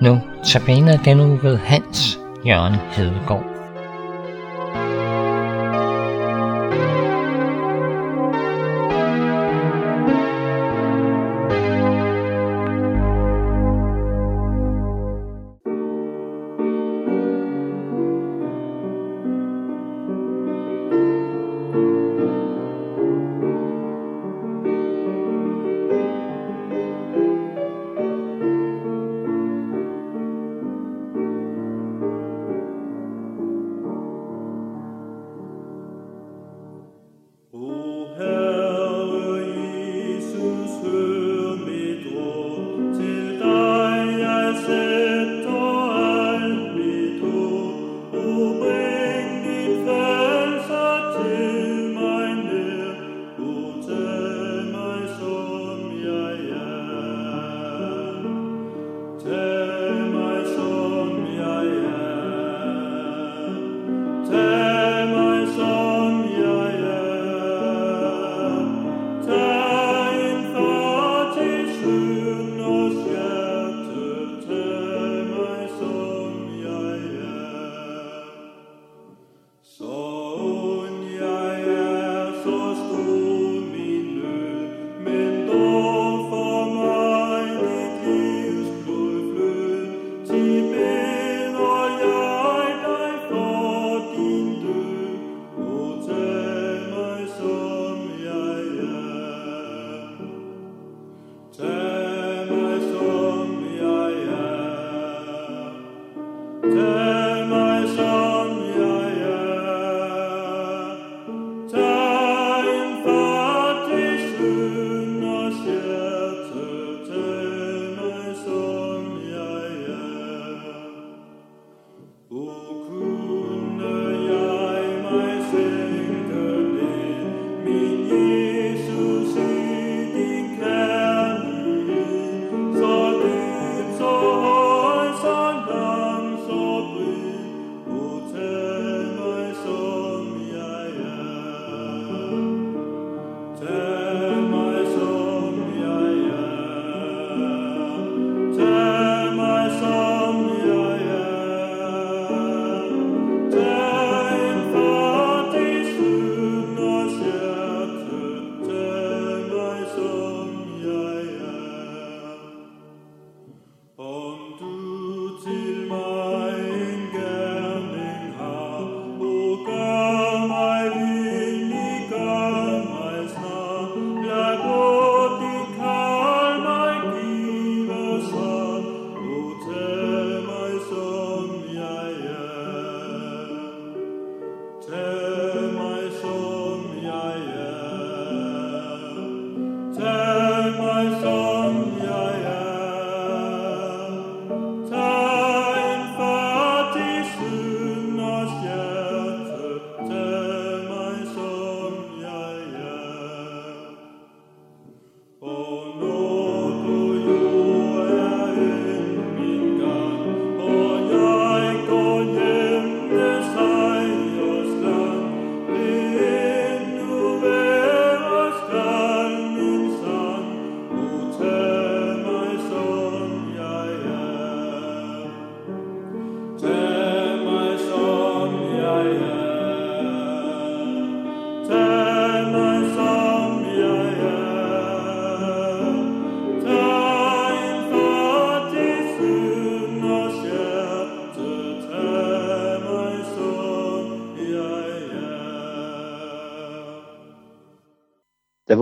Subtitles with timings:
[0.00, 3.53] Nu tabiner den uge ved Hans Jørgen Hedegaard.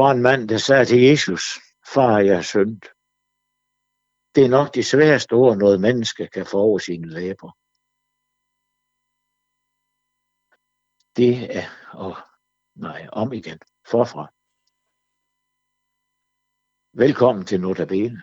[0.03, 1.45] Var en mand, der sagde til Jesus,
[1.95, 2.85] far, jeg er syndt.
[4.35, 7.51] Det er nok de sværeste ord, noget menneske kan få over sine læber.
[11.19, 11.69] Det er,
[12.05, 12.13] og
[12.87, 13.61] nej, om igen,
[13.93, 14.25] forfra.
[17.03, 18.23] Velkommen til Notabene.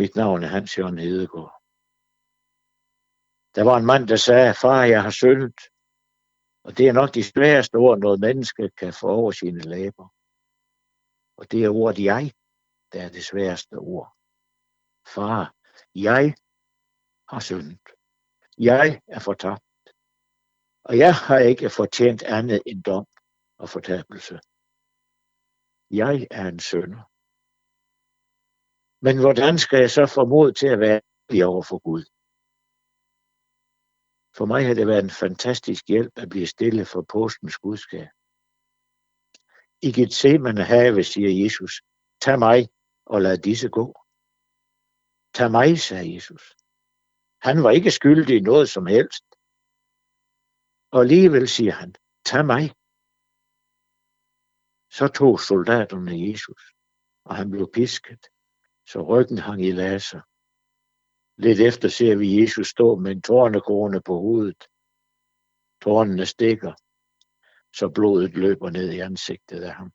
[0.00, 1.54] Mit navn er Hans Jørgen Hedegaard.
[3.56, 5.58] Der var en mand, der sagde, far, jeg har syndet.
[6.64, 10.08] Og det er nok de sværeste ord, noget menneske kan få over sine læber.
[11.36, 12.32] Og det er ordet jeg,
[12.92, 14.08] der er det sværeste ord.
[15.14, 15.54] Far,
[15.94, 16.34] jeg
[17.28, 17.86] har syndet.
[18.58, 19.64] Jeg er fortabt.
[20.84, 23.06] Og jeg har ikke fortjent andet end dom
[23.58, 24.40] og fortabelse.
[25.90, 27.02] Jeg er en sønder.
[29.04, 31.00] Men hvordan skal jeg så få mod til at være
[31.30, 32.04] ærlig over for Gud?
[34.36, 38.08] For mig har det været en fantastisk hjælp at blive stille for påskens budskab.
[39.82, 41.72] I Gethsemane have, siger Jesus,
[42.20, 42.68] tag mig
[43.06, 43.86] og lad disse gå.
[45.34, 46.44] Tag mig, sagde Jesus.
[47.46, 49.24] Han var ikke skyldig i noget som helst.
[50.92, 51.94] Og alligevel siger han,
[52.30, 52.64] tag mig.
[54.96, 56.62] Så tog soldaterne Jesus,
[57.24, 58.22] og han blev pisket,
[58.90, 60.22] så ryggen hang i laser.
[61.44, 64.62] Lidt efter ser vi Jesus stå med en tårnekrone på hovedet.
[65.82, 66.72] Tårnene stikker,
[67.78, 69.90] så blodet løber ned i ansigtet af ham.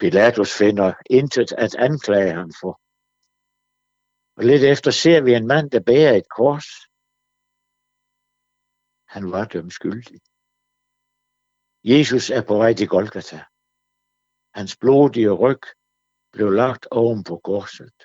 [0.00, 2.74] Pilatus finder intet at anklage ham for.
[4.36, 6.68] Og lidt efter ser vi en mand, der bærer et kors.
[9.14, 10.20] Han var dømt skyldig.
[11.84, 13.40] Jesus er på vej til Golgata.
[14.54, 15.62] Hans blodige ryg
[16.32, 17.98] blev lagt oven på korset,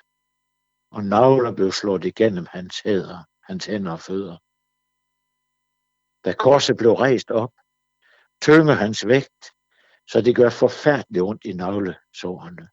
[0.90, 4.38] og navler blev slået igennem hans hænder, hans hænder og fødder.
[6.24, 7.52] Da korset blev rejst op,
[8.42, 9.44] tynger hans vægt,
[10.10, 12.68] så det gør forfærdeligt ondt i navlesårene.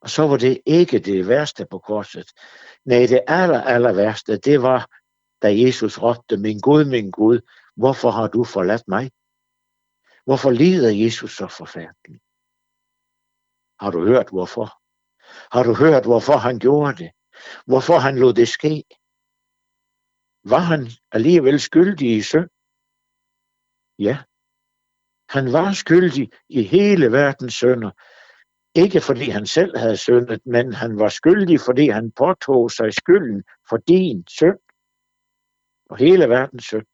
[0.00, 2.26] Og så var det ikke det værste på korset.
[2.84, 4.88] Nej, det aller, aller værste, det var,
[5.42, 7.40] da Jesus råbte, min Gud, min Gud,
[7.76, 9.10] hvorfor har du forladt mig?
[10.24, 12.22] Hvorfor lider Jesus så forfærdeligt?
[13.80, 14.80] Har du hørt hvorfor?
[15.56, 17.10] Har du hørt, hvorfor han gjorde det?
[17.66, 18.84] Hvorfor han lod det ske?
[20.44, 22.50] Var han alligevel skyldig i synd?
[23.98, 24.18] Ja,
[25.28, 27.90] han var skyldig i hele verdens synder.
[28.74, 33.44] Ikke fordi han selv havde syndet, men han var skyldig, fordi han påtog sig skylden
[33.68, 34.58] for din synd
[35.90, 36.86] og hele verdens synd.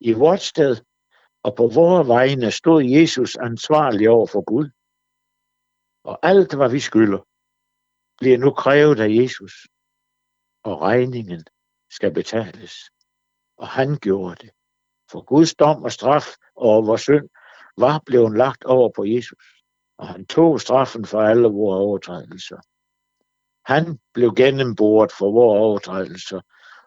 [0.00, 0.76] I vort sted
[1.42, 4.68] og på vores vegne stod Jesus ansvarlig over for Gud.
[6.04, 7.22] Og alt, hvad vi skylder,
[8.18, 9.54] bliver nu krævet af Jesus,
[10.62, 11.44] og regningen
[11.92, 12.72] skal betales.
[13.56, 14.50] Og han gjorde det.
[15.10, 17.28] For Guds dom og straf over vores synd
[17.76, 19.44] var blevet lagt over på Jesus,
[19.98, 22.60] og han tog straffen for alle vores overtrædelser.
[23.66, 26.40] Han blev gennemboret for vores overtrædelser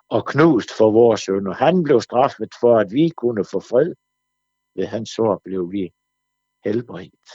[0.09, 1.53] og knust for vores synder.
[1.53, 3.93] Han blev straffet for, at vi kunne få fred.
[4.75, 5.93] Ved hans sår blev vi
[6.63, 7.31] helbredt.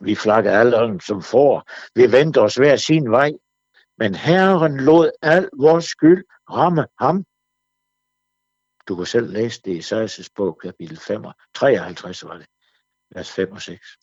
[0.00, 1.64] Vi flakker alle som får.
[1.94, 3.32] Vi venter os hver sin vej.
[4.02, 7.16] Men Herren lod al vores skyld ramme ham.
[8.88, 11.22] Du kan selv læse det i Esajas bog, kapitel 5,
[11.54, 12.46] 53 var det,
[13.14, 13.98] vers 5 og 6.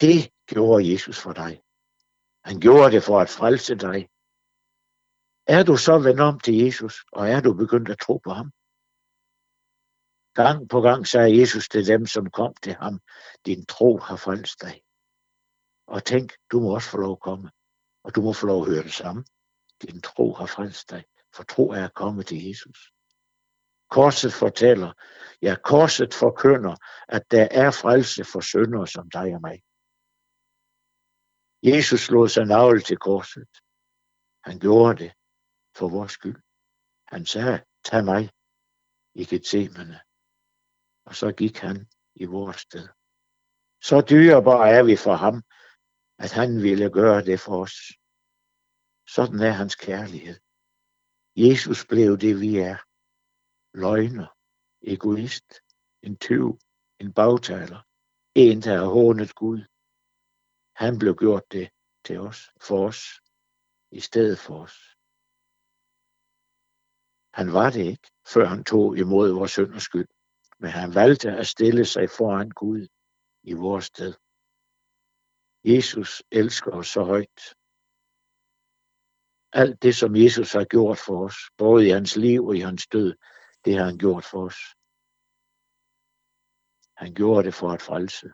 [0.00, 1.62] Det gjorde Jesus for dig.
[2.44, 4.08] Han gjorde det for at frelse dig.
[5.46, 8.48] Er du så vendt om til Jesus, og er du begyndt at tro på ham?
[10.40, 13.00] Gang på gang sagde Jesus til dem, som kom til ham,
[13.46, 14.82] din tro har frelst dig.
[15.86, 17.50] Og tænk, du må også få lov at komme,
[18.04, 19.24] og du må få lov at høre det samme.
[19.82, 21.04] Din tro har frelst dig,
[21.34, 22.92] for tro er at komme til Jesus.
[23.90, 24.92] Korset fortæller,
[25.42, 26.76] ja, korset forkynder,
[27.08, 29.62] at der er frelse for syndere som dig og mig.
[31.62, 33.48] Jesus slog sig navle til korset.
[34.44, 35.12] Han gjorde det
[35.76, 36.42] for vores skyld.
[37.06, 38.30] Han sagde, tag mig
[39.14, 40.00] i Gethsemane.
[41.06, 42.88] Og så gik han i vores sted.
[43.82, 45.42] Så dyrebar er vi for ham,
[46.18, 47.76] at han ville gøre det for os.
[49.14, 50.38] Sådan er hans kærlighed.
[51.36, 52.78] Jesus blev det, vi er.
[53.82, 54.28] Løgner,
[54.82, 55.48] egoist,
[56.02, 56.58] en tyv,
[57.00, 57.80] en bagtaler,
[58.34, 59.60] en, der har hånet Gud.
[60.82, 61.68] Han blev gjort det
[62.04, 63.00] til os, for os,
[63.90, 64.76] i stedet for os.
[67.38, 70.08] Han var det ikke, før han tog imod vores synd og skyld
[70.64, 72.88] men han valgte at stille sig foran Gud
[73.42, 74.14] i vores sted.
[75.64, 77.40] Jesus elsker os så højt.
[79.52, 82.86] Alt det, som Jesus har gjort for os, både i hans liv og i hans
[82.86, 83.14] død,
[83.64, 84.60] det har han gjort for os.
[86.96, 88.32] Han gjorde det for at frelse,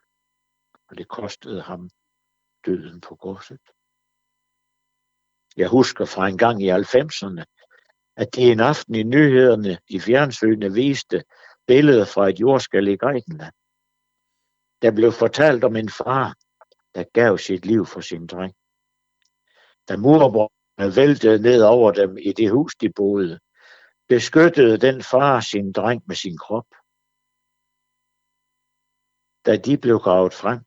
[0.88, 1.90] og det kostede ham
[2.66, 3.60] døden på korset.
[5.56, 7.44] Jeg husker fra en gang i 90'erne,
[8.16, 11.25] at de en aften i nyhederne i fjernsynet viste,
[11.66, 13.54] billede fra et jordskæld i Grækenland.
[14.82, 16.34] Der blev fortalt om en far,
[16.94, 18.54] der gav sit liv for sin dreng.
[19.88, 23.40] Da murbrødrene væltede ned over dem i det hus, de boede,
[24.09, 26.68] beskyttede den far sin dreng med sin krop.
[29.47, 30.61] Da de blev gravet frem,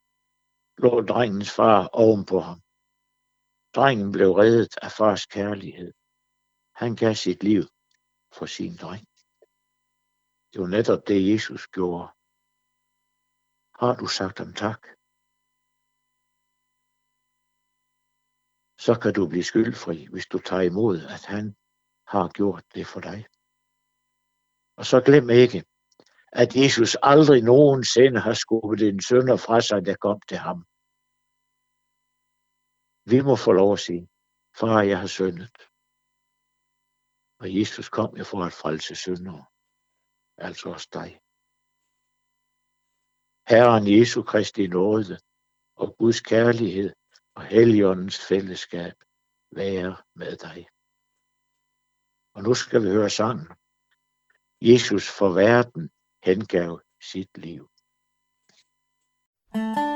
[0.83, 2.59] lå drengens far ovenpå ham.
[3.75, 5.93] Drengen blev reddet af fars kærlighed.
[6.81, 7.63] Han gav sit liv
[8.37, 9.05] for sin dreng.
[10.51, 12.07] Det var netop det, Jesus gjorde
[13.79, 14.81] Har du sagt ham tak?
[18.85, 21.45] Så kan du blive skyldfri, hvis du tager imod, at han
[22.13, 23.19] har gjort det for dig.
[24.79, 25.59] Og så glem ikke,
[26.41, 30.59] at Jesus aldrig nogensinde har skubbet en sønder fra sig, der kom til ham.
[33.11, 34.03] Vi må få lov at sige,
[34.59, 35.57] far, jeg har syndet.
[37.41, 39.43] Og Jesus kom jo for at frelse syndere,
[40.47, 41.09] altså også dig.
[43.51, 45.15] Herren Jesu Kristi nåde
[45.81, 46.89] og Guds kærlighed
[47.35, 48.93] og Helligåndens fællesskab
[49.51, 50.67] være med dig.
[52.33, 53.47] Og nu skal vi høre sangen.
[54.61, 55.91] Jesus for verden
[56.23, 57.69] hengav sit liv.
[59.53, 59.92] leve